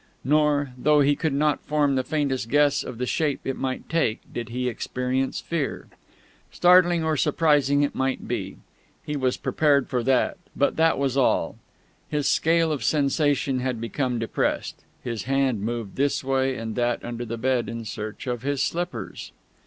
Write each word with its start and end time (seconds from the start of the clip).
Nor, 0.23 0.71
though 0.79 1.01
he 1.01 1.15
could 1.15 1.31
not 1.31 1.61
form 1.63 1.93
the 1.93 2.03
faintest 2.03 2.49
guess 2.49 2.83
of 2.83 2.97
the 2.97 3.05
shape 3.05 3.41
it 3.43 3.55
might 3.55 3.87
take, 3.87 4.21
did 4.33 4.49
he 4.49 4.67
experience 4.67 5.39
fear. 5.39 5.89
Startling 6.51 7.03
or 7.03 7.15
surprising 7.15 7.83
it 7.83 7.93
might 7.93 8.27
be; 8.27 8.57
he 9.03 9.15
was 9.15 9.37
prepared 9.37 9.89
for 9.89 10.01
that; 10.01 10.37
but 10.55 10.75
that 10.75 10.97
was 10.97 11.17
all; 11.17 11.57
his 12.09 12.27
scale 12.27 12.71
of 12.71 12.83
sensation 12.83 13.59
had 13.59 13.79
become 13.79 14.17
depressed. 14.17 14.83
His 15.03 15.25
hand 15.25 15.61
moved 15.61 15.97
this 15.97 16.23
way 16.23 16.55
and 16.55 16.75
that 16.75 17.05
under 17.05 17.23
the 17.23 17.37
bed 17.37 17.69
in 17.69 17.85
search 17.85 18.25
of 18.25 18.41
his 18.41 18.59
slippers.... 18.63 19.31